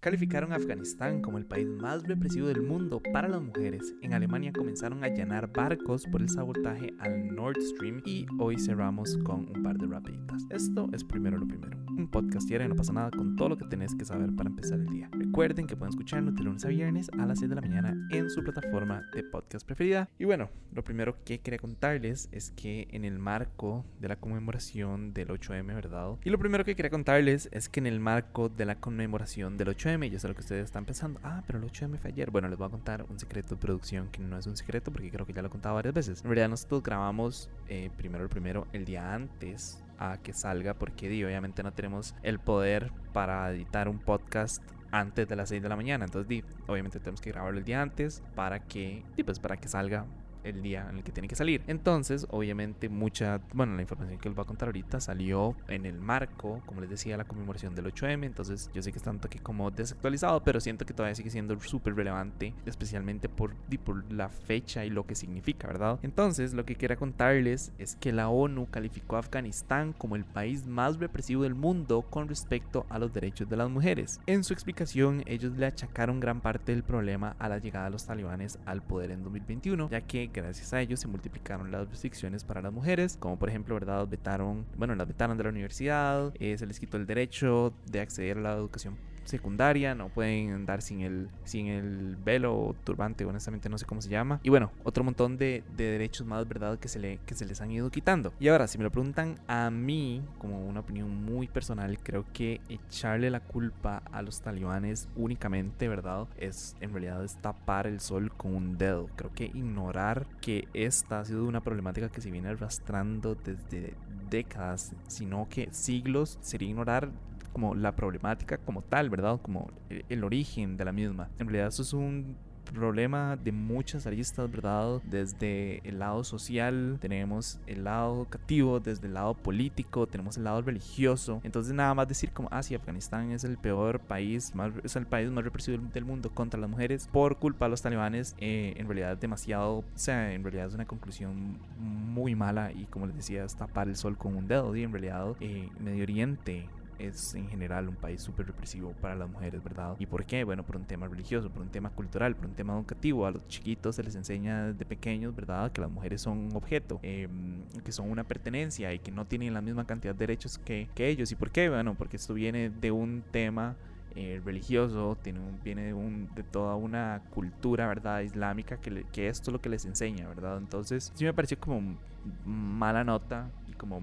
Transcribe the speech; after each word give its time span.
Calificaron 0.00 0.52
a 0.52 0.56
Afganistán 0.56 1.20
como 1.22 1.38
el 1.38 1.44
país 1.44 1.66
más 1.66 2.04
represivo 2.04 2.46
del 2.46 2.62
mundo 2.62 3.02
para 3.12 3.26
las 3.26 3.42
mujeres. 3.42 3.96
En 4.00 4.14
Alemania 4.14 4.52
comenzaron 4.52 5.02
a 5.02 5.08
allanar 5.08 5.52
barcos 5.52 6.04
por 6.06 6.22
el 6.22 6.28
sabotaje 6.28 6.94
al 7.00 7.34
Nord 7.34 7.60
Stream 7.60 8.00
y 8.04 8.24
hoy 8.38 8.60
cerramos 8.60 9.16
con 9.24 9.48
un 9.48 9.60
par 9.64 9.76
de 9.76 9.88
rapiditas. 9.88 10.44
Esto 10.50 10.88
es 10.92 11.02
primero 11.02 11.36
lo 11.36 11.48
primero. 11.48 11.76
Un 11.88 12.08
podcast 12.08 12.46
diario 12.46 12.68
no 12.68 12.76
pasa 12.76 12.92
nada 12.92 13.10
con 13.10 13.34
todo 13.34 13.48
lo 13.48 13.58
que 13.58 13.64
tenés 13.64 13.92
que 13.96 14.04
saber 14.04 14.30
para 14.36 14.48
empezar 14.48 14.78
el 14.78 14.86
día. 14.86 15.08
Recuerden 15.10 15.66
que 15.66 15.74
pueden 15.74 15.90
escucharlo 15.90 16.30
de 16.30 16.44
lunes 16.44 16.64
a 16.64 16.68
viernes 16.68 17.10
a 17.18 17.26
las 17.26 17.40
6 17.40 17.48
de 17.48 17.56
la 17.56 17.60
mañana 17.60 18.08
en 18.12 18.30
su 18.30 18.44
plataforma 18.44 19.02
de 19.12 19.24
podcast 19.24 19.66
preferida. 19.66 20.08
Y 20.16 20.26
bueno, 20.26 20.48
lo 20.72 20.84
primero 20.84 21.16
que 21.24 21.40
quería 21.40 21.58
contarles 21.58 22.28
es 22.30 22.52
que 22.52 22.86
en 22.92 23.04
el 23.04 23.18
marco 23.18 23.84
de 23.98 24.06
la 24.06 24.14
conmemoración 24.14 25.12
del 25.12 25.30
8M, 25.30 25.74
¿verdad? 25.74 26.18
Y 26.22 26.30
lo 26.30 26.38
primero 26.38 26.64
que 26.64 26.76
quería 26.76 26.90
contarles 26.90 27.48
es 27.50 27.68
que 27.68 27.80
en 27.80 27.88
el 27.88 27.98
marco 27.98 28.48
de 28.48 28.64
la 28.64 28.76
conmemoración 28.76 29.56
del 29.56 29.68
8M 29.70 29.87
yo 29.88 30.18
sé 30.18 30.28
lo 30.28 30.34
que 30.34 30.40
ustedes 30.42 30.66
están 30.66 30.84
pensando. 30.84 31.18
Ah, 31.22 31.42
pero 31.46 31.58
el 31.58 31.64
8M 31.64 31.96
fue 31.96 32.10
ayer. 32.10 32.30
Bueno, 32.30 32.48
les 32.48 32.58
voy 32.58 32.66
a 32.66 32.70
contar 32.70 33.06
un 33.08 33.18
secreto 33.18 33.54
de 33.54 33.60
producción 33.60 34.08
que 34.10 34.20
no 34.20 34.36
es 34.36 34.46
un 34.46 34.54
secreto 34.54 34.92
porque 34.92 35.10
creo 35.10 35.24
que 35.24 35.32
ya 35.32 35.40
lo 35.40 35.48
he 35.48 35.50
contado 35.50 35.76
varias 35.76 35.94
veces. 35.94 36.20
En 36.20 36.26
realidad 36.26 36.50
nosotros 36.50 36.82
grabamos 36.82 37.48
eh, 37.68 37.90
primero 37.96 38.22
el 38.22 38.28
primero 38.28 38.66
el 38.74 38.84
día 38.84 39.14
antes 39.14 39.82
a 39.98 40.18
que 40.18 40.34
salga 40.34 40.74
porque 40.74 41.08
di, 41.08 41.24
obviamente 41.24 41.62
no 41.62 41.72
tenemos 41.72 42.14
el 42.22 42.38
poder 42.38 42.92
para 43.14 43.50
editar 43.50 43.88
un 43.88 43.98
podcast 43.98 44.62
antes 44.90 45.26
de 45.26 45.36
las 45.36 45.48
6 45.48 45.62
de 45.62 45.68
la 45.70 45.76
mañana. 45.76 46.04
Entonces, 46.04 46.28
di, 46.28 46.44
obviamente 46.66 46.98
tenemos 46.98 47.22
que 47.22 47.30
grabarlo 47.30 47.58
el 47.58 47.64
día 47.64 47.80
antes 47.80 48.22
para 48.34 48.60
que, 48.60 49.02
di, 49.16 49.22
pues 49.22 49.40
para 49.40 49.56
que 49.56 49.68
salga 49.68 50.04
el 50.44 50.62
día 50.62 50.86
en 50.90 50.98
el 50.98 51.04
que 51.04 51.12
tiene 51.12 51.28
que 51.28 51.36
salir. 51.36 51.62
Entonces, 51.66 52.26
obviamente, 52.30 52.88
mucha, 52.88 53.40
bueno, 53.52 53.74
la 53.74 53.82
información 53.82 54.18
que 54.18 54.28
les 54.28 54.36
voy 54.36 54.42
a 54.42 54.46
contar 54.46 54.68
ahorita 54.68 55.00
salió 55.00 55.56
en 55.68 55.86
el 55.86 56.00
marco, 56.00 56.62
como 56.66 56.80
les 56.80 56.90
decía, 56.90 57.16
la 57.16 57.24
conmemoración 57.24 57.74
del 57.74 57.86
8M. 57.86 58.24
Entonces, 58.24 58.70
yo 58.74 58.82
sé 58.82 58.92
que 58.92 58.98
está 58.98 59.10
un 59.10 59.18
toque 59.18 59.38
como 59.38 59.70
desactualizado, 59.70 60.42
pero 60.42 60.60
siento 60.60 60.86
que 60.86 60.94
todavía 60.94 61.14
sigue 61.14 61.30
siendo 61.30 61.58
súper 61.60 61.94
relevante, 61.94 62.54
especialmente 62.66 63.28
por, 63.28 63.54
por 63.84 64.12
la 64.12 64.28
fecha 64.28 64.84
y 64.84 64.90
lo 64.90 65.06
que 65.06 65.14
significa, 65.14 65.66
¿verdad? 65.66 65.98
Entonces, 66.02 66.54
lo 66.54 66.64
que 66.64 66.74
quería 66.74 66.96
contarles 66.96 67.72
es 67.78 67.96
que 67.96 68.12
la 68.12 68.28
ONU 68.28 68.66
calificó 68.70 69.16
a 69.16 69.20
Afganistán 69.20 69.92
como 69.92 70.16
el 70.16 70.24
país 70.24 70.66
más 70.66 70.98
represivo 70.98 71.42
del 71.42 71.54
mundo 71.54 72.02
con 72.02 72.28
respecto 72.28 72.86
a 72.88 72.98
los 72.98 73.12
derechos 73.12 73.48
de 73.48 73.56
las 73.56 73.70
mujeres. 73.70 74.20
En 74.26 74.44
su 74.44 74.52
explicación, 74.52 75.22
ellos 75.26 75.52
le 75.56 75.66
achacaron 75.66 76.20
gran 76.20 76.40
parte 76.40 76.72
del 76.72 76.82
problema 76.82 77.36
a 77.38 77.48
la 77.48 77.58
llegada 77.58 77.86
de 77.86 77.90
los 77.90 78.06
talibanes 78.06 78.58
al 78.66 78.82
poder 78.82 79.10
en 79.10 79.22
2021, 79.22 79.90
ya 79.90 80.00
que 80.02 80.27
gracias 80.32 80.72
a 80.72 80.80
ellos 80.80 81.00
se 81.00 81.08
multiplicaron 81.08 81.70
las 81.70 81.88
restricciones 81.88 82.44
para 82.44 82.62
las 82.62 82.72
mujeres, 82.72 83.16
como 83.18 83.38
por 83.38 83.48
ejemplo, 83.48 83.74
¿verdad? 83.74 84.06
Vetaron, 84.06 84.66
bueno, 84.76 84.94
las 84.94 85.08
vetaron 85.08 85.36
de 85.36 85.44
la 85.44 85.50
universidad, 85.50 86.32
eh, 86.38 86.56
se 86.58 86.66
les 86.66 86.80
quitó 86.80 86.96
el 86.96 87.06
derecho 87.06 87.72
de 87.86 88.00
acceder 88.00 88.38
a 88.38 88.40
la 88.40 88.52
educación 88.54 88.96
secundaria, 89.28 89.94
no 89.94 90.08
pueden 90.08 90.52
andar 90.52 90.82
sin 90.82 91.00
el, 91.00 91.28
sin 91.44 91.66
el 91.66 92.16
velo 92.16 92.56
o 92.56 92.74
turbante, 92.84 93.24
honestamente 93.24 93.68
no 93.68 93.78
sé 93.78 93.86
cómo 93.86 94.00
se 94.02 94.08
llama. 94.08 94.40
Y 94.42 94.50
bueno, 94.50 94.70
otro 94.84 95.04
montón 95.04 95.36
de, 95.36 95.62
derechos 95.76 96.26
más, 96.26 96.46
¿verdad? 96.48 96.78
Que 96.78 96.88
se, 96.88 96.98
le, 96.98 97.18
que 97.26 97.34
se 97.34 97.46
les 97.46 97.60
han 97.60 97.70
ido 97.70 97.90
quitando. 97.90 98.32
Y 98.40 98.48
ahora, 98.48 98.66
si 98.66 98.78
me 98.78 98.84
lo 98.84 98.90
preguntan 98.90 99.36
a 99.46 99.70
mí, 99.70 100.22
como 100.38 100.66
una 100.66 100.80
opinión 100.80 101.24
muy 101.24 101.48
personal, 101.48 101.98
creo 102.02 102.24
que 102.32 102.60
echarle 102.68 103.30
la 103.30 103.40
culpa 103.40 104.02
a 104.12 104.22
los 104.22 104.40
talibanes 104.40 105.08
únicamente, 105.16 105.88
¿verdad? 105.88 106.26
Es 106.36 106.76
en 106.80 106.92
realidad 106.92 107.24
es 107.24 107.36
tapar 107.36 107.86
el 107.86 108.00
sol 108.00 108.32
con 108.32 108.54
un 108.54 108.78
dedo. 108.78 109.08
Creo 109.16 109.32
que 109.32 109.46
ignorar 109.46 110.26
que 110.40 110.68
esta 110.74 111.20
ha 111.20 111.24
sido 111.24 111.44
una 111.44 111.60
problemática 111.60 112.08
que 112.08 112.20
se 112.20 112.30
viene 112.30 112.48
arrastrando 112.48 113.34
desde 113.34 113.94
décadas, 114.30 114.92
sino 115.06 115.48
que 115.48 115.68
siglos, 115.72 116.38
sería 116.40 116.68
ignorar 116.68 117.10
como 117.58 117.74
la 117.74 117.96
problemática 117.96 118.56
como 118.56 118.82
tal, 118.82 119.10
¿verdad? 119.10 119.40
Como 119.42 119.68
el 119.90 120.22
origen 120.22 120.76
de 120.76 120.84
la 120.84 120.92
misma. 120.92 121.28
En 121.40 121.48
realidad 121.48 121.66
eso 121.66 121.82
es 121.82 121.92
un 121.92 122.36
problema 122.72 123.36
de 123.36 123.50
muchas 123.50 124.06
aristas, 124.06 124.48
¿verdad? 124.48 125.00
Desde 125.04 125.80
el 125.88 125.98
lado 125.98 126.22
social, 126.22 126.98
tenemos 127.00 127.58
el 127.66 127.82
lado 127.82 128.14
educativo, 128.16 128.78
desde 128.78 129.08
el 129.08 129.14
lado 129.14 129.34
político, 129.34 130.06
tenemos 130.06 130.36
el 130.36 130.44
lado 130.44 130.62
religioso. 130.62 131.40
Entonces 131.42 131.72
nada 131.72 131.94
más 131.94 132.06
decir 132.06 132.30
como, 132.30 132.48
ah, 132.52 132.62
sí, 132.62 132.76
Afganistán 132.76 133.32
es 133.32 133.42
el 133.42 133.58
peor 133.58 133.98
país, 133.98 134.54
más, 134.54 134.72
es 134.84 134.94
el 134.94 135.06
país 135.06 135.30
más 135.30 135.42
represivo 135.42 135.82
del 135.92 136.04
mundo 136.04 136.30
contra 136.30 136.60
las 136.60 136.70
mujeres 136.70 137.08
por 137.12 137.38
culpa 137.38 137.66
de 137.66 137.70
los 137.70 137.82
talibanes, 137.82 138.36
eh, 138.38 138.74
en 138.76 138.86
realidad 138.86 139.14
es 139.14 139.20
demasiado, 139.20 139.78
o 139.78 139.84
sea, 139.94 140.32
en 140.32 140.44
realidad 140.44 140.68
es 140.68 140.74
una 140.74 140.86
conclusión 140.86 141.58
muy 141.78 142.34
mala 142.34 142.70
y 142.72 142.84
como 142.84 143.06
les 143.06 143.16
decía, 143.16 143.44
es 143.44 143.56
tapar 143.56 143.88
el 143.88 143.96
sol 143.96 144.16
con 144.16 144.36
un 144.36 144.46
dedo, 144.46 144.76
y 144.76 144.82
en 144.82 144.92
realidad 144.92 145.34
eh, 145.40 145.68
Medio 145.80 146.02
Oriente, 146.02 146.68
es 146.98 147.34
en 147.34 147.48
general 147.48 147.88
un 147.88 147.96
país 147.96 148.20
súper 148.20 148.46
represivo 148.46 148.92
para 149.00 149.14
las 149.14 149.28
mujeres, 149.28 149.62
¿verdad? 149.62 149.96
¿Y 149.98 150.06
por 150.06 150.24
qué? 150.24 150.44
Bueno, 150.44 150.64
por 150.64 150.76
un 150.76 150.84
tema 150.84 151.06
religioso, 151.06 151.50
por 151.50 151.62
un 151.62 151.70
tema 151.70 151.90
cultural, 151.90 152.34
por 152.34 152.46
un 152.46 152.54
tema 152.54 152.74
educativo. 152.74 153.26
A 153.26 153.30
los 153.30 153.46
chiquitos 153.48 153.96
se 153.96 154.02
les 154.02 154.14
enseña 154.14 154.68
desde 154.68 154.84
pequeños, 154.84 155.34
¿verdad? 155.34 155.70
Que 155.72 155.80
las 155.80 155.90
mujeres 155.90 156.20
son 156.22 156.38
un 156.38 156.56
objeto, 156.56 157.00
em, 157.02 157.62
que 157.84 157.92
son 157.92 158.10
una 158.10 158.24
pertenencia 158.24 158.92
y 158.92 158.98
que 158.98 159.10
no 159.10 159.26
tienen 159.26 159.54
la 159.54 159.60
misma 159.60 159.86
cantidad 159.86 160.14
de 160.14 160.18
derechos 160.18 160.58
que, 160.58 160.88
que 160.94 161.08
ellos. 161.08 161.30
¿Y 161.32 161.36
por 161.36 161.50
qué? 161.50 161.68
Bueno, 161.68 161.94
porque 161.94 162.16
esto 162.16 162.34
viene 162.34 162.70
de 162.70 162.90
un 162.90 163.22
tema 163.30 163.76
eh, 164.16 164.40
religioso, 164.44 165.16
tiene 165.22 165.38
un, 165.38 165.60
viene 165.62 165.82
de, 165.82 165.94
un, 165.94 166.28
de, 166.34 166.42
toda 166.42 166.74
una 166.74 167.22
cultura, 167.30 167.86
¿verdad? 167.86 168.20
Islámica, 168.20 168.78
que, 168.78 169.04
que 169.12 169.28
esto 169.28 169.50
es 169.50 169.52
lo 169.52 169.60
que 169.60 169.68
les 169.68 169.84
enseña, 169.84 170.26
¿verdad? 170.28 170.58
Entonces, 170.58 171.12
sí 171.14 171.24
me 171.24 171.32
pareció 171.32 171.58
como 171.60 171.96
mala 172.44 173.04
nota 173.04 173.50
y 173.68 173.72
como 173.72 174.00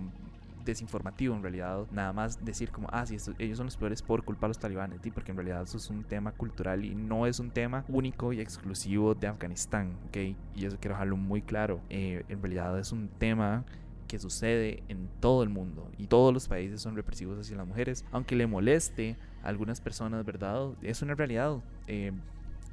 desinformativo 0.65 1.35
en 1.35 1.41
realidad. 1.41 1.85
Nada 1.91 2.11
más 2.13 2.43
decir 2.43 2.71
como, 2.71 2.87
ah, 2.91 3.05
sí, 3.05 3.17
ellos 3.39 3.57
son 3.57 3.67
los 3.67 3.77
peores 3.77 4.01
por 4.01 4.23
culpa 4.23 4.47
de 4.47 4.49
los 4.49 4.59
talibanes, 4.59 4.99
porque 5.13 5.31
en 5.31 5.37
realidad 5.37 5.63
eso 5.63 5.77
es 5.77 5.89
un 5.89 6.03
tema 6.03 6.31
cultural 6.31 6.83
y 6.83 6.95
no 6.95 7.27
es 7.27 7.39
un 7.39 7.51
tema 7.51 7.85
único 7.87 8.33
y 8.33 8.41
exclusivo 8.41 9.15
de 9.15 9.27
Afganistán, 9.27 9.97
¿ok? 10.07 10.17
Y 10.55 10.65
eso 10.65 10.77
quiero 10.79 10.95
dejarlo 10.95 11.17
muy 11.17 11.41
claro. 11.41 11.81
Eh, 11.89 12.23
en 12.27 12.41
realidad 12.41 12.77
es 12.79 12.91
un 12.91 13.07
tema 13.07 13.63
que 14.07 14.19
sucede 14.19 14.83
en 14.87 15.09
todo 15.19 15.43
el 15.43 15.49
mundo 15.49 15.91
y 15.97 16.07
todos 16.07 16.33
los 16.33 16.47
países 16.47 16.81
son 16.81 16.95
represivos 16.95 17.39
hacia 17.39 17.57
las 17.57 17.67
mujeres, 17.67 18.05
aunque 18.11 18.35
le 18.35 18.47
moleste 18.47 19.17
a 19.43 19.47
algunas 19.49 19.81
personas, 19.81 20.25
¿verdad? 20.25 20.73
Es 20.81 21.01
una 21.01 21.15
realidad. 21.15 21.57
Eh, 21.87 22.11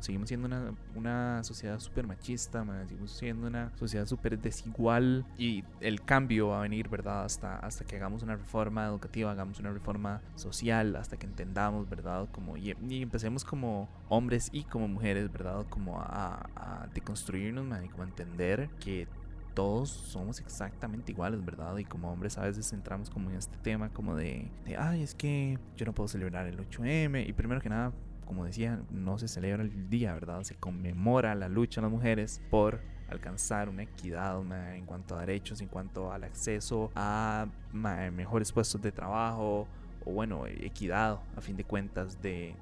seguimos 0.02 0.28
siendo 0.28 0.46
una, 0.46 0.74
una 0.94 1.44
sociedad 1.44 1.78
súper 1.78 2.06
machista, 2.06 2.64
seguimos 2.86 3.12
siendo 3.12 3.46
una 3.46 3.70
sociedad 3.76 4.06
súper 4.06 4.38
desigual 4.38 5.24
y 5.38 5.64
el 5.80 6.02
cambio 6.02 6.48
va 6.48 6.58
a 6.58 6.62
venir, 6.62 6.88
¿verdad? 6.88 7.24
Hasta, 7.24 7.56
hasta 7.56 7.84
que 7.84 7.96
hagamos 7.96 8.22
una 8.22 8.36
reforma 8.36 8.86
educativa, 8.86 9.30
hagamos 9.30 9.60
una 9.60 9.70
reforma 9.70 10.20
social, 10.34 10.96
hasta 10.96 11.16
que 11.16 11.26
entendamos, 11.26 11.88
¿verdad? 11.88 12.28
Como, 12.32 12.56
y, 12.56 12.74
empecemos 13.02 13.44
como 13.44 13.88
hombres 14.08 14.48
y 14.52 14.64
como 14.64 14.88
mujeres, 14.88 15.32
¿verdad? 15.32 15.64
Como 15.68 16.00
a, 16.00 16.48
a 16.56 16.88
deconstruirnos, 16.92 17.66
y 17.84 17.88
como 17.88 18.02
a 18.02 18.06
entender 18.06 18.68
que 18.80 19.06
todos 19.54 19.90
somos 19.90 20.40
exactamente 20.40 21.12
iguales, 21.12 21.44
¿verdad? 21.44 21.76
Y 21.76 21.84
como 21.84 22.10
hombres 22.10 22.38
a 22.38 22.42
veces 22.42 22.72
entramos 22.72 23.10
como 23.10 23.30
en 23.30 23.36
este 23.36 23.56
tema 23.58 23.90
como 23.90 24.16
de, 24.16 24.50
de, 24.64 24.76
ay, 24.76 25.02
es 25.02 25.14
que 25.14 25.58
yo 25.76 25.86
no 25.86 25.92
puedo 25.92 26.08
celebrar 26.08 26.46
el 26.46 26.58
8M. 26.58 27.28
Y 27.28 27.32
primero 27.32 27.60
que 27.60 27.68
nada, 27.68 27.92
como 28.32 28.46
decía, 28.46 28.80
no 28.90 29.18
se 29.18 29.28
celebra 29.28 29.62
el 29.62 29.90
día, 29.90 30.14
¿verdad? 30.14 30.42
Se 30.42 30.54
conmemora 30.54 31.34
la 31.34 31.50
lucha 31.50 31.82
de 31.82 31.86
las 31.86 31.92
mujeres 31.92 32.40
por 32.50 32.80
alcanzar 33.10 33.68
una 33.68 33.82
equidad 33.82 34.40
en 34.74 34.86
cuanto 34.86 35.16
a 35.16 35.20
derechos, 35.20 35.60
en 35.60 35.68
cuanto 35.68 36.10
al 36.10 36.24
acceso 36.24 36.90
a 36.94 37.46
mejores 37.72 38.50
puestos 38.52 38.80
de 38.80 38.90
trabajo 38.90 39.68
o 40.06 40.12
bueno, 40.12 40.46
equidad 40.46 41.20
a 41.36 41.40
fin 41.42 41.58
de 41.58 41.64
cuentas 41.64 42.22
de, 42.22 42.56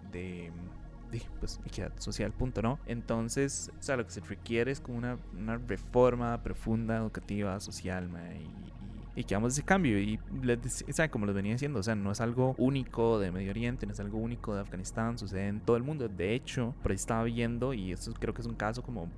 pues, 1.39 1.61
equidad 1.65 1.93
social, 1.99 2.33
punto, 2.33 2.63
¿no? 2.63 2.81
Entonces, 2.87 3.71
o 3.79 3.83
sea, 3.83 3.97
lo 3.97 4.05
que 4.05 4.11
se 4.11 4.21
requiere 4.21 4.73
es 4.73 4.81
como 4.81 4.99
una, 4.99 5.19
una 5.33 5.57
reforma 5.57 6.43
profunda, 6.43 6.97
educativa, 6.97 7.61
social, 7.61 8.11
y 8.39 8.80
y 9.17 9.25
que 9.25 9.35
vamos 9.35 9.53
ese 9.53 9.63
cambio. 9.63 9.99
Y 9.99 10.19
como 11.11 11.27
les 11.27 11.35
venía 11.35 11.53
diciendo, 11.53 11.81
o 11.81 11.83
sea, 11.83 11.95
no 11.95 12.13
es 12.13 12.21
algo 12.21 12.55
único 12.59 13.19
de 13.19 13.31
Medio 13.31 13.51
Oriente, 13.51 13.87
no 13.87 13.93
es 13.93 14.01
algo 14.01 14.19
único 14.19 14.55
de 14.55 14.61
Afganistán, 14.61 15.19
sucede 15.19 15.49
en 15.49 15.61
todo 15.61 15.77
el 15.77 15.83
mundo. 15.83 16.09
De 16.09 16.35
hecho, 16.35 16.75
por 16.83 16.93
ahí 16.93 16.97
estaba 16.97 17.25
viendo, 17.25 17.75
y 17.75 17.93
esto 17.93 18.13
creo 18.19 18.35
que 18.35 18.43
es 18.43 18.47
un 18.47 18.55
caso 18.55 18.83
como 18.83 19.09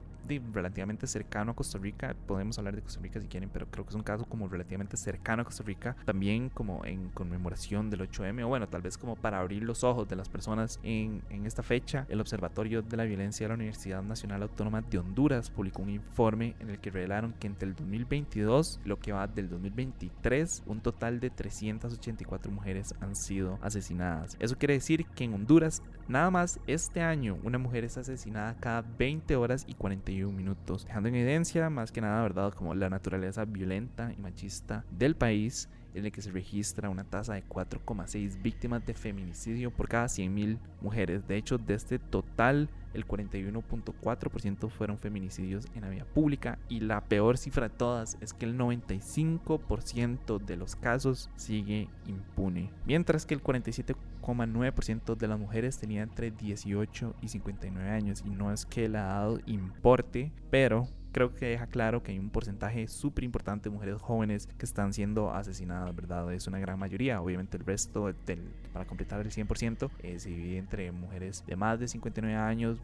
relativamente 0.53 1.07
cercano 1.07 1.53
a 1.53 1.55
Costa 1.55 1.79
Rica. 1.79 2.15
Podemos 2.27 2.59
hablar 2.59 2.77
de 2.77 2.83
Costa 2.83 3.01
Rica 3.01 3.21
si 3.21 3.29
quieren, 3.29 3.51
pero 3.53 3.67
creo 3.67 3.85
que 3.85 3.91
es 3.91 3.97
un 3.97 4.03
caso 4.03 4.25
como 4.25 4.49
relativamente 4.49 4.97
cercano 4.97 5.43
a 5.43 5.45
Costa 5.45 5.65
Rica. 5.65 5.97
También 6.05 6.49
como 6.49 6.85
en 6.85 7.09
conmemoración 7.11 7.91
del 7.91 8.09
8M, 8.09 8.45
o 8.45 8.49
bueno, 8.49 8.69
tal 8.69 8.83
vez 8.83 8.99
como 8.99 9.17
para 9.17 9.41
abrir 9.41 9.63
los 9.63 9.85
ojos 9.85 10.09
de 10.09 10.17
las 10.17 10.29
personas 10.29 10.81
en, 10.83 11.23
en 11.31 11.47
esta 11.47 11.63
fecha, 11.63 12.07
el 12.09 12.21
Observatorio 12.21 12.83
de 12.83 12.97
la 12.97 13.05
Violencia 13.05 13.45
de 13.45 13.49
la 13.49 13.55
Universidad 13.55 14.03
Nacional 14.03 14.43
Autónoma 14.43 14.83
de 14.83 14.99
Honduras 14.99 15.51
publicó 15.51 15.83
un 15.83 15.91
informe 15.91 16.55
en 16.61 16.71
el 16.71 16.79
que 16.79 16.91
revelaron 16.91 17.35
que 17.35 17.47
entre 17.47 17.69
el 17.69 17.75
2022, 17.75 18.81
lo 18.85 18.99
que 18.99 19.13
va 19.13 19.27
del 19.27 19.49
2023, 19.49 20.65
un 20.67 20.81
total 20.81 21.21
de 21.21 21.31
384 21.31 22.51
mujeres 22.53 22.95
han 23.01 23.17
sido 23.17 23.59
asesinadas. 23.63 24.37
Eso 24.39 24.57
quiere 24.57 24.75
decir 24.75 25.07
que 25.07 25.25
en 25.25 25.35
Honduras, 25.35 25.83
nada 26.09 26.31
más 26.31 26.61
este 26.67 27.01
año, 27.03 27.39
una 27.43 27.59
mujer 27.59 27.85
es 27.85 27.97
asesinada 27.99 28.57
cada 28.61 28.83
20 28.83 29.37
horas 29.37 29.65
y 29.67 29.75
41 30.13 30.33
minutos, 30.37 30.85
dejando 30.85 31.09
en 31.09 31.15
evidencia 31.15 31.71
más 31.71 31.93
que 31.93 32.01
nada, 32.01 32.23
¿verdad?, 32.23 32.53
como 32.53 32.75
la 32.75 32.91
naturaleza 32.91 33.45
violenta 33.45 34.13
y 34.17 34.21
machista 34.21 34.85
del 34.91 35.17
país 35.17 35.69
en 35.95 36.05
el 36.05 36.13
que 36.13 36.23
se 36.23 36.31
registra 36.31 36.91
una 36.91 37.05
tasa 37.05 37.35
de 37.35 37.45
4,6 37.45 38.41
víctimas 38.43 38.85
de 38.87 38.95
feminicidio 38.95 39.71
por 39.71 39.89
cada 39.89 40.07
100.000 40.07 40.59
mujeres. 40.81 41.27
De 41.27 41.37
hecho, 41.37 41.59
de 41.59 41.75
este 41.75 41.99
total, 41.99 42.69
el 42.95 43.07
41.4% 43.07 44.71
fueron 44.71 44.99
feminicidios 44.99 45.67
en 45.75 45.83
la 45.83 45.89
vía 45.89 46.05
pública 46.05 46.59
y 46.69 46.81
la 46.81 47.01
peor 47.03 47.39
cifra 47.39 47.69
de 47.69 47.75
todas 47.75 48.19
es 48.21 48.33
que 48.33 48.45
el 48.45 48.59
95% 48.59 50.39
de 50.39 50.57
los 50.57 50.77
casos 50.77 51.31
sigue 51.37 51.89
impune, 52.07 52.71
mientras 52.85 53.27
que 53.27 53.35
el 53.35 53.43
47,9% 53.43 55.17
de 55.17 55.29
las 55.29 55.39
mujeres 55.39 55.79
tenía 55.79 56.03
entre 56.03 56.31
18 56.31 57.15
y 57.23 57.29
59 57.29 57.91
años 57.91 58.23
y 58.27 58.31
no 58.31 58.53
es 58.53 58.67
que 58.67 58.89
la 58.89 59.01
edad 59.01 59.41
importe, 59.47 60.33
pero 60.51 60.89
creo 61.13 61.35
que 61.35 61.47
deja 61.47 61.67
claro 61.67 62.03
que 62.03 62.13
hay 62.13 62.19
un 62.19 62.31
porcentaje 62.31 62.89
súper 62.89 63.25
importante 63.25 63.69
de 63.69 63.75
mujeres 63.75 64.01
jóvenes 64.01 64.49
que 64.59 64.65
están 64.65 64.93
siendo 64.93 65.33
asesinadas, 65.33 65.95
¿verdad? 65.95 66.33
Es 66.33 66.47
una 66.47 66.59
gran 66.59 66.79
mayoría. 66.79 67.21
Obviamente 67.21 67.57
el 67.57 67.65
resto, 67.65 68.13
del, 68.27 68.41
para 68.73 68.87
completar 68.87 69.21
el 69.21 69.31
100%, 69.31 69.91
eh, 70.03 70.19
se 70.19 70.31
divide 70.31 70.59
entre 70.59 70.91
mujeres 70.91 71.45
de 71.47 71.57
más 71.57 71.79
de 71.79 71.89
59 71.89 72.35
años, 72.37 72.79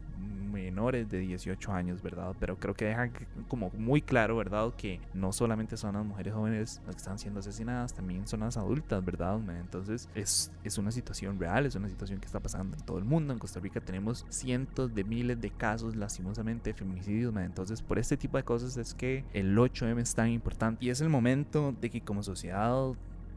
menores 0.49 1.09
de 1.09 1.19
18 1.19 1.71
años, 1.71 2.01
¿verdad? 2.01 2.35
Pero 2.39 2.57
creo 2.57 2.73
que 2.73 2.85
deja 2.85 3.09
como 3.47 3.71
muy 3.71 4.01
claro, 4.01 4.37
¿verdad? 4.37 4.73
Que 4.75 4.99
no 5.13 5.31
solamente 5.31 5.77
son 5.77 5.95
las 5.95 6.05
mujeres 6.05 6.33
jóvenes 6.33 6.81
las 6.85 6.95
que 6.95 6.99
están 6.99 7.19
siendo 7.19 7.39
asesinadas, 7.39 7.93
también 7.93 8.27
son 8.27 8.41
las 8.41 8.57
adultas, 8.57 9.03
¿verdad? 9.03 9.39
Entonces 9.59 10.09
es, 10.15 10.51
es 10.63 10.77
una 10.77 10.91
situación 10.91 11.39
real, 11.39 11.65
es 11.65 11.75
una 11.75 11.89
situación 11.89 12.19
que 12.19 12.25
está 12.25 12.39
pasando 12.39 12.77
en 12.77 12.83
todo 12.83 12.97
el 12.97 13.05
mundo. 13.05 13.33
En 13.33 13.39
Costa 13.39 13.59
Rica 13.59 13.79
tenemos 13.79 14.25
cientos 14.29 14.93
de 14.93 15.03
miles 15.03 15.39
de 15.39 15.49
casos 15.49 15.95
lastimosamente 15.95 16.71
de 16.71 16.73
feminicidios, 16.73 17.35
entonces 17.35 17.81
por 17.81 17.99
este 17.99 18.17
tipo 18.19 18.37
de 18.37 18.43
cosas 18.43 18.77
es 18.77 18.93
que 18.93 19.23
el 19.33 19.57
8M 19.57 19.99
es 19.99 20.13
tan 20.13 20.29
importante 20.29 20.85
y 20.85 20.89
es 20.89 21.01
el 21.01 21.09
momento 21.09 21.73
de 21.81 21.89
que 21.89 22.01
como 22.01 22.21
sociedad 22.21 22.93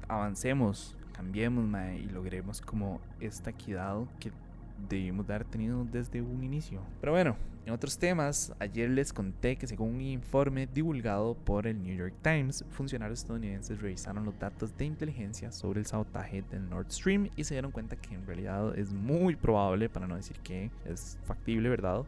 avancemos, 0.08 0.96
cambiemos 1.12 1.64
y 1.98 2.06
logremos 2.10 2.60
como 2.60 3.00
esta 3.20 3.50
equidad 3.50 4.00
que 4.20 4.30
debimos 4.88 5.26
de 5.26 5.34
haber 5.34 5.46
tenido 5.46 5.84
desde 5.84 6.20
un 6.20 6.42
inicio. 6.42 6.80
Pero 7.00 7.12
bueno, 7.12 7.36
en 7.64 7.72
otros 7.72 7.96
temas, 7.96 8.52
ayer 8.58 8.90
les 8.90 9.12
conté 9.12 9.54
que 9.54 9.68
según 9.68 9.94
un 9.94 10.00
informe 10.00 10.66
divulgado 10.66 11.34
por 11.34 11.68
el 11.68 11.80
New 11.80 11.94
York 11.94 12.14
Times, 12.20 12.64
funcionarios 12.70 13.20
estadounidenses 13.20 13.80
revisaron 13.80 14.24
los 14.24 14.36
datos 14.38 14.76
de 14.76 14.84
inteligencia 14.84 15.52
sobre 15.52 15.78
el 15.78 15.86
sabotaje 15.86 16.42
del 16.50 16.68
Nord 16.68 16.90
Stream 16.90 17.30
y 17.36 17.44
se 17.44 17.54
dieron 17.54 17.70
cuenta 17.70 17.94
que 17.94 18.14
en 18.14 18.26
realidad 18.26 18.76
es 18.76 18.92
muy 18.92 19.36
probable, 19.36 19.88
para 19.88 20.08
no 20.08 20.16
decir 20.16 20.38
que 20.40 20.72
es 20.84 21.18
factible, 21.24 21.68
¿verdad? 21.68 22.02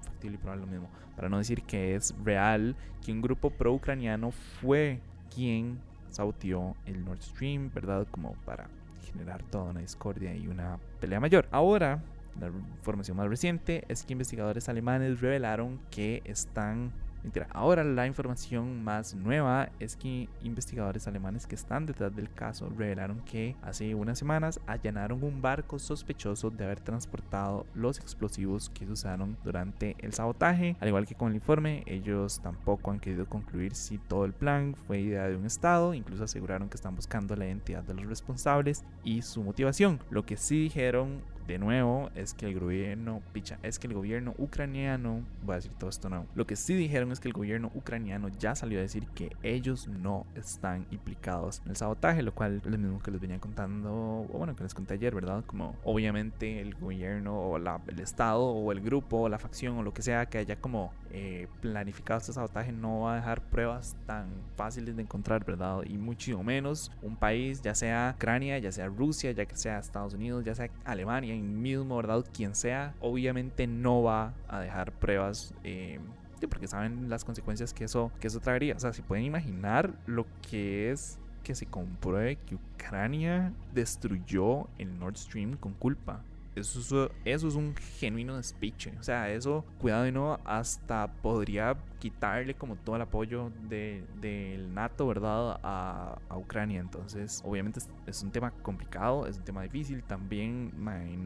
Factible 0.00 0.36
y 0.36 0.38
probable 0.38 0.66
lo 0.66 0.72
mismo, 0.72 0.88
para 1.16 1.28
no 1.28 1.38
decir 1.38 1.62
que 1.62 1.94
es 1.94 2.14
real, 2.24 2.76
que 3.04 3.12
un 3.12 3.20
grupo 3.20 3.50
pro-ucraniano 3.50 4.30
fue 4.30 5.00
quien 5.34 5.78
saboteó 6.10 6.76
el 6.86 7.04
Nord 7.04 7.22
Stream, 7.22 7.70
¿verdad? 7.74 8.06
Como 8.10 8.34
para 8.44 8.68
generar 9.12 9.42
toda 9.44 9.70
una 9.70 9.80
discordia 9.80 10.34
y 10.34 10.46
una 10.46 10.78
pelea 11.00 11.20
mayor. 11.20 11.46
Ahora, 11.50 12.02
la 12.40 12.48
información 12.48 13.16
más 13.16 13.28
reciente 13.28 13.84
es 13.88 14.04
que 14.04 14.12
investigadores 14.12 14.68
alemanes 14.68 15.20
revelaron 15.20 15.80
que 15.90 16.22
están 16.24 16.92
Mentira. 17.22 17.48
Ahora 17.52 17.84
la 17.84 18.06
información 18.06 18.82
más 18.82 19.14
nueva 19.14 19.70
es 19.78 19.96
que 19.96 20.28
investigadores 20.42 21.06
alemanes 21.06 21.46
que 21.46 21.54
están 21.54 21.84
detrás 21.84 22.14
del 22.14 22.32
caso 22.32 22.70
revelaron 22.76 23.20
que 23.20 23.56
hace 23.62 23.94
unas 23.94 24.18
semanas 24.18 24.60
allanaron 24.66 25.22
un 25.22 25.42
barco 25.42 25.78
sospechoso 25.78 26.50
de 26.50 26.64
haber 26.64 26.80
transportado 26.80 27.66
los 27.74 27.98
explosivos 27.98 28.70
que 28.70 28.86
se 28.86 28.92
usaron 28.92 29.36
durante 29.44 29.96
el 29.98 30.14
sabotaje. 30.14 30.76
Al 30.80 30.88
igual 30.88 31.06
que 31.06 31.14
con 31.14 31.28
el 31.28 31.36
informe, 31.36 31.82
ellos 31.86 32.40
tampoco 32.40 32.90
han 32.90 33.00
querido 33.00 33.26
concluir 33.26 33.74
si 33.74 33.98
todo 33.98 34.24
el 34.24 34.32
plan 34.32 34.74
fue 34.86 35.00
idea 35.00 35.28
de 35.28 35.36
un 35.36 35.44
Estado. 35.44 35.94
Incluso 35.94 36.24
aseguraron 36.24 36.68
que 36.68 36.76
están 36.76 36.96
buscando 36.96 37.36
la 37.36 37.46
identidad 37.46 37.82
de 37.82 37.94
los 37.94 38.06
responsables 38.06 38.84
y 39.04 39.22
su 39.22 39.42
motivación. 39.42 40.00
Lo 40.10 40.24
que 40.24 40.36
sí 40.36 40.62
dijeron 40.62 41.20
de 41.50 41.58
nuevo 41.58 42.10
es 42.14 42.32
que 42.32 42.46
el 42.46 42.58
gobierno, 42.58 43.22
picha, 43.32 43.58
es 43.62 43.78
que 43.78 43.88
el 43.88 43.94
gobierno 43.94 44.34
ucraniano, 44.38 45.22
voy 45.42 45.54
a 45.54 45.56
decir 45.56 45.72
todo 45.72 45.90
esto 45.90 46.08
nuevo, 46.08 46.26
lo 46.34 46.46
que 46.46 46.54
sí 46.54 46.74
dijeron 46.74 47.10
es 47.10 47.18
que 47.18 47.28
el 47.28 47.34
gobierno 47.34 47.72
ucraniano 47.74 48.28
ya 48.28 48.54
salió 48.54 48.78
a 48.78 48.82
decir 48.82 49.06
que 49.08 49.36
ellos 49.42 49.88
no 49.88 50.26
están 50.36 50.86
implicados 50.90 51.60
en 51.64 51.70
el 51.70 51.76
sabotaje, 51.76 52.22
lo 52.22 52.32
cual 52.32 52.62
es 52.64 52.70
lo 52.70 52.78
mismo 52.78 53.00
que 53.00 53.10
les 53.10 53.20
venía 53.20 53.40
contando, 53.40 54.26
o 54.32 54.38
bueno, 54.38 54.54
que 54.54 54.62
les 54.62 54.74
conté 54.74 54.94
ayer, 54.94 55.14
¿verdad? 55.14 55.44
Como 55.44 55.74
obviamente 55.82 56.60
el 56.60 56.74
gobierno 56.76 57.38
o 57.38 57.58
la, 57.58 57.80
el 57.88 57.98
estado 57.98 58.44
o 58.44 58.70
el 58.70 58.80
grupo 58.80 59.22
o 59.22 59.28
la 59.28 59.38
facción 59.38 59.76
o 59.78 59.82
lo 59.82 59.92
que 59.92 60.02
sea 60.02 60.26
que 60.26 60.38
haya 60.38 60.56
como 60.56 60.92
eh, 61.12 61.48
planificado 61.60 62.18
este 62.20 62.32
sabotaje 62.32 62.70
no 62.70 63.00
va 63.00 63.14
a 63.14 63.16
dejar 63.16 63.42
pruebas 63.42 63.96
tan 64.06 64.28
fáciles 64.56 64.94
de 64.94 65.02
encontrar, 65.02 65.44
¿verdad? 65.44 65.82
Y 65.84 65.98
mucho 65.98 66.40
menos 66.44 66.92
un 67.02 67.16
país, 67.16 67.60
ya 67.62 67.74
sea 67.74 68.14
Ucrania, 68.16 68.58
ya 68.58 68.70
sea 68.70 68.86
Rusia, 68.86 69.32
ya 69.32 69.44
que 69.46 69.56
sea 69.56 69.80
Estados 69.80 70.14
Unidos, 70.14 70.44
ya 70.44 70.54
sea 70.54 70.70
Alemania, 70.84 71.34
mismo, 71.40 71.96
¿verdad? 71.96 72.24
Quien 72.32 72.54
sea, 72.54 72.94
obviamente 73.00 73.66
no 73.66 74.02
va 74.02 74.34
a 74.48 74.60
dejar 74.60 74.92
pruebas. 74.92 75.54
Eh, 75.64 76.00
porque 76.48 76.66
saben 76.66 77.10
las 77.10 77.24
consecuencias 77.24 77.74
que 77.74 77.84
eso, 77.84 78.10
que 78.18 78.28
eso 78.28 78.40
traería. 78.40 78.74
O 78.74 78.78
sea, 78.78 78.92
si 78.92 79.02
pueden 79.02 79.24
imaginar 79.24 79.92
lo 80.06 80.26
que 80.48 80.90
es 80.90 81.18
que 81.42 81.54
se 81.54 81.66
compruebe 81.66 82.36
que 82.36 82.54
Ucrania 82.54 83.52
destruyó 83.74 84.68
el 84.78 84.98
Nord 84.98 85.16
Stream 85.16 85.56
con 85.56 85.74
culpa. 85.74 86.22
Eso, 86.56 87.10
eso 87.24 87.48
es 87.48 87.54
un 87.54 87.74
genuino 87.98 88.36
despiche. 88.36 88.92
O 88.98 89.02
sea, 89.02 89.30
eso, 89.30 89.64
cuidado 89.78 90.06
y 90.06 90.12
no, 90.12 90.40
hasta 90.44 91.12
podría 91.22 91.76
quitarle 92.00 92.54
como 92.54 92.76
todo 92.76 92.96
el 92.96 93.02
apoyo 93.02 93.52
del 93.68 94.04
de, 94.20 94.66
NATO, 94.72 95.06
¿verdad? 95.06 95.60
A, 95.62 96.18
a, 96.28 96.36
Ucrania. 96.36 96.80
Entonces, 96.80 97.40
obviamente 97.44 97.80
es, 98.06 98.22
un 98.22 98.30
tema 98.30 98.50
complicado, 98.50 99.26
es 99.26 99.36
un 99.38 99.44
tema 99.44 99.62
difícil. 99.62 100.02
También, 100.02 100.72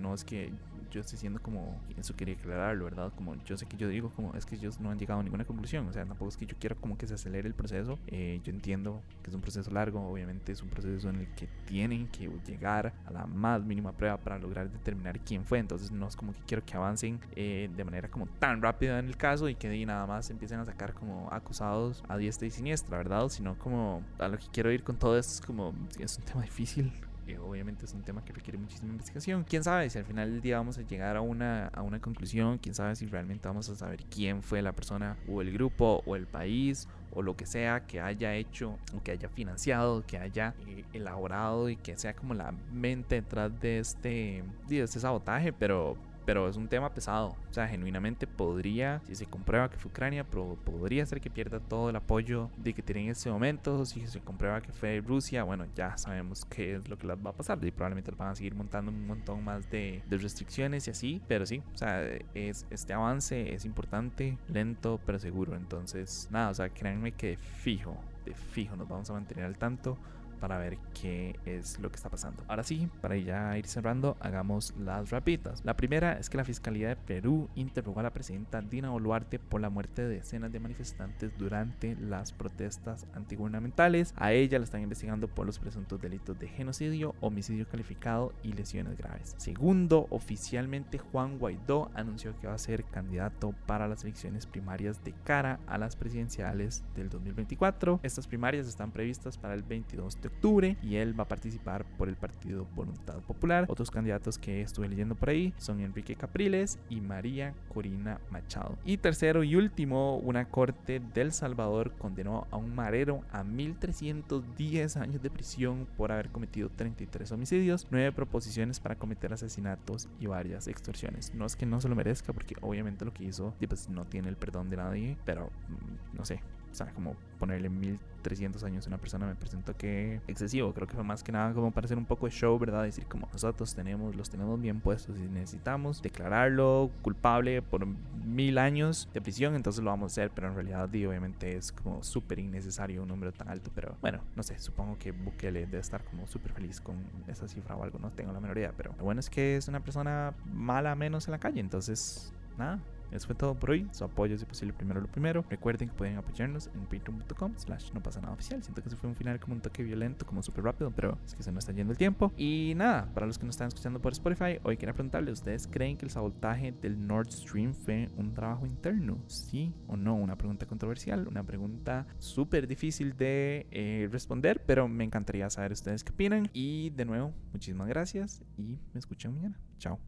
no 0.02 0.12
es 0.12 0.24
que 0.24 0.52
yo 0.94 1.00
estoy 1.00 1.18
siendo 1.18 1.42
como, 1.42 1.80
eso 1.98 2.14
quería 2.14 2.34
aclararlo, 2.34 2.84
¿verdad? 2.84 3.12
Como 3.16 3.34
yo 3.44 3.56
sé 3.56 3.66
que 3.66 3.76
yo 3.76 3.88
digo, 3.88 4.10
como 4.10 4.32
es 4.34 4.46
que 4.46 4.54
ellos 4.54 4.78
no 4.78 4.90
han 4.90 4.98
llegado 4.98 5.20
a 5.20 5.22
ninguna 5.24 5.44
conclusión, 5.44 5.88
o 5.88 5.92
sea, 5.92 6.06
tampoco 6.06 6.28
es 6.28 6.36
que 6.36 6.46
yo 6.46 6.56
quiera 6.56 6.76
como 6.76 6.96
que 6.96 7.06
se 7.08 7.14
acelere 7.14 7.48
el 7.48 7.54
proceso, 7.54 7.98
eh, 8.06 8.40
yo 8.44 8.52
entiendo 8.52 9.02
que 9.22 9.30
es 9.30 9.34
un 9.34 9.40
proceso 9.40 9.70
largo, 9.72 10.08
obviamente 10.08 10.52
es 10.52 10.62
un 10.62 10.68
proceso 10.68 11.08
en 11.08 11.16
el 11.16 11.34
que 11.34 11.48
tienen 11.66 12.06
que 12.08 12.30
llegar 12.46 12.92
a 13.06 13.10
la 13.10 13.26
más 13.26 13.64
mínima 13.64 13.92
prueba 13.92 14.16
para 14.18 14.38
lograr 14.38 14.70
determinar 14.70 15.18
quién 15.20 15.44
fue, 15.44 15.58
entonces 15.58 15.90
no 15.90 16.06
es 16.06 16.14
como 16.14 16.32
que 16.32 16.40
quiero 16.46 16.64
que 16.64 16.76
avancen 16.76 17.20
eh, 17.34 17.68
de 17.74 17.84
manera 17.84 18.08
como 18.08 18.26
tan 18.26 18.62
rápida 18.62 19.00
en 19.00 19.06
el 19.06 19.16
caso 19.16 19.48
y 19.48 19.56
que 19.56 19.68
de 19.68 19.84
nada 19.84 20.06
más 20.06 20.30
empiecen 20.30 20.60
a 20.60 20.64
sacar 20.64 20.94
como 20.94 21.28
acusados 21.32 22.04
a 22.08 22.16
diestra 22.16 22.46
y 22.46 22.50
siniestra, 22.50 22.96
¿verdad? 22.98 23.28
Sino 23.28 23.58
como 23.58 24.02
a 24.18 24.28
lo 24.28 24.38
que 24.38 24.46
quiero 24.52 24.70
ir 24.70 24.84
con 24.84 24.96
todo 24.96 25.18
esto 25.18 25.34
es 25.34 25.40
como, 25.40 25.74
es 25.98 26.18
un 26.18 26.24
tema 26.24 26.42
difícil, 26.42 26.92
obviamente 27.42 27.84
es 27.84 27.94
un 27.94 28.02
tema 28.02 28.24
que 28.24 28.32
requiere 28.32 28.58
muchísima 28.58 28.90
investigación. 28.90 29.44
Quién 29.44 29.64
sabe 29.64 29.88
si 29.90 29.98
al 29.98 30.04
final 30.04 30.30
del 30.30 30.40
día 30.40 30.58
vamos 30.58 30.78
a 30.78 30.82
llegar 30.82 31.16
a 31.16 31.20
una, 31.20 31.68
a 31.68 31.82
una 31.82 32.00
conclusión, 32.00 32.58
quién 32.58 32.74
sabe 32.74 32.96
si 32.96 33.06
realmente 33.06 33.48
vamos 33.48 33.68
a 33.68 33.76
saber 33.76 34.04
quién 34.04 34.42
fue 34.42 34.62
la 34.62 34.72
persona 34.72 35.16
o 35.28 35.40
el 35.40 35.52
grupo 35.52 36.02
o 36.06 36.16
el 36.16 36.26
país 36.26 36.88
o 37.12 37.22
lo 37.22 37.36
que 37.36 37.46
sea 37.46 37.86
que 37.86 38.00
haya 38.00 38.34
hecho 38.34 38.78
o 38.94 39.02
que 39.02 39.12
haya 39.12 39.28
financiado, 39.28 40.04
que 40.06 40.18
haya 40.18 40.54
eh, 40.66 40.84
elaborado 40.92 41.68
y 41.68 41.76
que 41.76 41.96
sea 41.96 42.14
como 42.14 42.34
la 42.34 42.52
mente 42.72 43.16
detrás 43.16 43.58
de 43.60 43.78
este, 43.78 44.44
de 44.68 44.82
este 44.82 45.00
sabotaje, 45.00 45.52
pero 45.52 45.96
pero 46.24 46.48
es 46.48 46.56
un 46.56 46.68
tema 46.68 46.90
pesado. 46.90 47.36
O 47.50 47.54
sea, 47.54 47.68
genuinamente 47.68 48.26
podría, 48.26 49.00
si 49.06 49.14
se 49.14 49.26
comprueba 49.26 49.70
que 49.70 49.76
fue 49.76 49.90
Ucrania, 49.90 50.24
podría 50.24 51.04
ser 51.06 51.20
que 51.20 51.30
pierda 51.30 51.60
todo 51.60 51.90
el 51.90 51.96
apoyo 51.96 52.50
de 52.56 52.72
que 52.72 52.82
tiene 52.82 53.04
en 53.04 53.10
este 53.10 53.30
momento. 53.30 53.84
Si 53.84 54.06
se 54.06 54.20
comprueba 54.20 54.60
que 54.60 54.72
fue 54.72 55.02
Rusia, 55.04 55.44
bueno, 55.44 55.66
ya 55.74 55.96
sabemos 55.96 56.44
qué 56.44 56.76
es 56.76 56.88
lo 56.88 56.98
que 56.98 57.06
les 57.06 57.16
va 57.16 57.30
a 57.30 57.32
pasar. 57.32 57.58
Y 57.64 57.70
probablemente 57.70 58.10
van 58.12 58.30
a 58.30 58.34
seguir 58.34 58.54
montando 58.54 58.90
un 58.90 59.06
montón 59.06 59.44
más 59.44 59.70
de, 59.70 60.02
restricciones 60.10 60.86
y 60.86 60.90
así. 60.90 61.22
Pero 61.28 61.46
sí, 61.46 61.62
o 61.74 61.78
sea, 61.78 62.02
es, 62.34 62.66
este 62.70 62.92
avance 62.92 63.54
es 63.54 63.64
importante, 63.64 64.38
lento, 64.48 65.00
pero 65.04 65.18
seguro. 65.18 65.56
Entonces, 65.56 66.28
nada, 66.30 66.50
o 66.50 66.54
sea, 66.54 66.68
créanme 66.68 67.12
que 67.12 67.28
de 67.28 67.36
fijo, 67.36 67.96
de 68.24 68.34
fijo 68.34 68.76
nos 68.76 68.88
vamos 68.88 69.10
a 69.10 69.14
mantener 69.14 69.44
al 69.44 69.58
tanto 69.58 69.98
para 70.44 70.58
ver 70.58 70.76
qué 71.00 71.40
es 71.46 71.78
lo 71.78 71.88
que 71.88 71.96
está 71.96 72.10
pasando. 72.10 72.44
Ahora 72.48 72.64
sí, 72.64 72.86
para 73.00 73.16
ya 73.16 73.56
ir 73.56 73.66
cerrando, 73.66 74.18
hagamos 74.20 74.74
las 74.78 75.08
rapiditas. 75.08 75.64
La 75.64 75.74
primera 75.74 76.18
es 76.18 76.28
que 76.28 76.36
la 76.36 76.44
Fiscalía 76.44 76.88
de 76.88 76.96
Perú 76.96 77.48
interrogó 77.54 78.00
a 78.00 78.02
la 78.02 78.12
presidenta 78.12 78.60
Dina 78.60 78.90
Boluarte 78.90 79.38
por 79.38 79.62
la 79.62 79.70
muerte 79.70 80.02
de 80.02 80.16
decenas 80.16 80.52
de 80.52 80.60
manifestantes 80.60 81.32
durante 81.38 81.96
las 81.96 82.34
protestas 82.34 83.06
antigubernamentales. 83.14 84.12
A 84.18 84.34
ella 84.34 84.58
la 84.58 84.64
están 84.64 84.82
investigando 84.82 85.28
por 85.28 85.46
los 85.46 85.58
presuntos 85.58 85.98
delitos 85.98 86.38
de 86.38 86.48
genocidio, 86.48 87.14
homicidio 87.22 87.66
calificado 87.66 88.34
y 88.42 88.52
lesiones 88.52 88.98
graves. 88.98 89.34
Segundo, 89.38 90.08
oficialmente 90.10 90.98
Juan 90.98 91.38
Guaidó 91.38 91.90
anunció 91.94 92.38
que 92.38 92.48
va 92.48 92.52
a 92.52 92.58
ser 92.58 92.84
candidato 92.84 93.54
para 93.64 93.88
las 93.88 94.04
elecciones 94.04 94.44
primarias 94.44 95.02
de 95.04 95.14
cara 95.24 95.58
a 95.66 95.78
las 95.78 95.96
presidenciales 95.96 96.84
del 96.94 97.08
2024. 97.08 98.00
Estas 98.02 98.26
primarias 98.26 98.66
están 98.66 98.90
previstas 98.90 99.38
para 99.38 99.54
el 99.54 99.62
22 99.62 100.20
de 100.20 100.33
y 100.82 100.96
él 100.96 101.18
va 101.18 101.24
a 101.24 101.28
participar 101.28 101.86
por 101.96 102.08
el 102.08 102.16
partido 102.16 102.66
Voluntad 102.74 103.18
Popular. 103.20 103.64
Otros 103.66 103.90
candidatos 103.90 104.36
que 104.36 104.60
estuve 104.60 104.88
leyendo 104.88 105.14
por 105.14 105.30
ahí 105.30 105.54
son 105.56 105.80
Enrique 105.80 106.16
Capriles 106.16 106.78
y 106.90 107.00
María 107.00 107.54
Corina 107.72 108.20
Machado. 108.30 108.76
Y 108.84 108.98
tercero 108.98 109.42
y 109.42 109.56
último, 109.56 110.18
una 110.18 110.44
corte 110.50 111.00
del 111.14 111.32
Salvador 111.32 111.92
condenó 111.96 112.46
a 112.50 112.58
un 112.58 112.74
marero 112.74 113.22
a 113.32 113.42
1310 113.42 114.98
años 114.98 115.22
de 115.22 115.30
prisión 115.30 115.86
por 115.96 116.12
haber 116.12 116.28
cometido 116.28 116.68
33 116.68 117.32
homicidios, 117.32 117.86
9 117.90 118.12
proposiciones 118.12 118.80
para 118.80 118.96
cometer 118.96 119.32
asesinatos 119.32 120.08
y 120.20 120.26
varias 120.26 120.68
extorsiones. 120.68 121.34
No 121.34 121.46
es 121.46 121.56
que 121.56 121.64
no 121.64 121.80
se 121.80 121.88
lo 121.88 121.96
merezca 121.96 122.34
porque 122.34 122.54
obviamente 122.60 123.06
lo 123.06 123.14
que 123.14 123.24
hizo 123.24 123.54
pues, 123.66 123.88
no 123.88 124.04
tiene 124.04 124.28
el 124.28 124.36
perdón 124.36 124.68
de 124.68 124.76
nadie, 124.76 125.16
pero 125.24 125.46
mm, 125.68 126.16
no 126.16 126.24
sé, 126.26 126.42
o 126.74 126.76
sea, 126.76 126.92
como 126.92 127.14
ponerle 127.38 127.68
1300 127.68 128.64
años 128.64 128.84
a 128.86 128.88
una 128.88 128.98
persona 128.98 129.26
me 129.26 129.36
presento 129.36 129.76
que 129.76 130.20
excesivo. 130.26 130.74
Creo 130.74 130.88
que 130.88 130.94
fue 130.94 131.04
más 131.04 131.22
que 131.22 131.30
nada 131.30 131.54
como 131.54 131.70
para 131.70 131.84
hacer 131.84 131.96
un 131.96 132.04
poco 132.04 132.26
de 132.26 132.32
show, 132.32 132.58
¿verdad? 132.58 132.82
Decir 132.82 133.06
como 133.06 133.28
nosotros 133.32 133.76
tenemos, 133.76 134.16
los 134.16 134.28
tenemos 134.28 134.60
bien 134.60 134.80
puestos 134.80 135.16
y 135.16 135.22
necesitamos 135.22 136.02
declararlo 136.02 136.90
culpable 137.02 137.62
por 137.62 137.86
mil 137.86 138.58
años 138.58 139.08
de 139.14 139.20
prisión, 139.20 139.54
entonces 139.54 139.84
lo 139.84 139.90
vamos 139.90 140.10
a 140.10 140.12
hacer. 140.14 140.32
Pero 140.34 140.48
en 140.48 140.54
realidad, 140.54 140.84
obviamente 140.84 141.56
es 141.56 141.70
como 141.70 142.02
súper 142.02 142.40
innecesario 142.40 143.02
un 143.02 143.08
número 143.08 143.32
tan 143.32 143.48
alto. 143.48 143.70
Pero 143.72 143.96
bueno, 144.00 144.20
no 144.34 144.42
sé, 144.42 144.58
supongo 144.58 144.98
que 144.98 145.12
Bukele 145.12 145.66
debe 145.66 145.78
estar 145.78 146.02
como 146.04 146.26
súper 146.26 146.52
feliz 146.52 146.80
con 146.80 146.96
esa 147.28 147.46
cifra 147.46 147.76
o 147.76 147.84
algo, 147.84 148.00
no 148.00 148.10
tengo 148.10 148.32
la 148.32 148.40
menor 148.40 148.58
idea. 148.58 148.72
Pero 148.76 148.94
lo 148.98 149.04
bueno 149.04 149.20
es 149.20 149.30
que 149.30 149.56
es 149.56 149.68
una 149.68 149.78
persona 149.78 150.34
mala 150.52 150.96
menos 150.96 151.28
en 151.28 151.32
la 151.32 151.38
calle, 151.38 151.60
entonces 151.60 152.32
nada, 152.58 152.80
eso 153.10 153.26
fue 153.26 153.34
todo 153.34 153.54
por 153.54 153.70
hoy. 153.70 153.88
Su 153.92 154.04
apoyo, 154.04 154.36
si 154.38 154.44
posible, 154.44 154.72
primero 154.72 155.00
lo 155.00 155.08
primero. 155.08 155.44
Recuerden 155.48 155.88
que 155.88 155.94
pueden 155.94 156.16
apoyarnos 156.16 156.68
en 156.74 156.82
patreon.com 156.84 157.54
slash 157.56 157.92
no 157.92 158.02
pasa 158.02 158.20
nada 158.20 158.34
oficial. 158.34 158.62
Siento 158.62 158.82
que 158.82 158.90
se 158.90 158.96
fue 158.96 159.08
un 159.08 159.16
final 159.16 159.38
como 159.40 159.54
un 159.54 159.60
toque 159.60 159.82
violento, 159.82 160.26
como 160.26 160.42
súper 160.42 160.64
rápido, 160.64 160.90
pero 160.90 161.18
es 161.24 161.34
que 161.34 161.42
se 161.42 161.52
nos 161.52 161.64
está 161.64 161.72
yendo 161.72 161.92
el 161.92 161.98
tiempo. 161.98 162.32
Y 162.36 162.74
nada, 162.76 163.08
para 163.14 163.26
los 163.26 163.38
que 163.38 163.46
nos 163.46 163.54
están 163.54 163.68
escuchando 163.68 164.00
por 164.00 164.12
Spotify, 164.12 164.58
hoy 164.62 164.76
quería 164.76 164.92
preguntarles, 164.92 165.34
¿ustedes 165.34 165.66
creen 165.66 165.96
que 165.96 166.06
el 166.06 166.10
sabotaje 166.10 166.72
del 166.72 167.06
Nord 167.06 167.30
Stream 167.30 167.74
fue 167.74 168.08
un 168.16 168.32
trabajo 168.32 168.66
interno? 168.66 169.18
¿Sí 169.26 169.72
o 169.86 169.96
no? 169.96 170.14
Una 170.14 170.36
pregunta 170.36 170.66
controversial, 170.66 171.28
una 171.28 171.42
pregunta 171.42 172.06
súper 172.18 172.66
difícil 172.66 173.16
de 173.16 173.66
eh, 173.70 174.08
responder, 174.10 174.62
pero 174.64 174.88
me 174.88 175.04
encantaría 175.04 175.48
saber 175.50 175.72
ustedes 175.72 176.04
qué 176.04 176.12
opinan. 176.12 176.50
Y 176.52 176.90
de 176.90 177.04
nuevo, 177.04 177.32
muchísimas 177.52 177.88
gracias 177.88 178.42
y 178.56 178.78
me 178.92 178.98
escuchan 178.98 179.34
mañana. 179.34 179.58
Chao. 179.78 179.98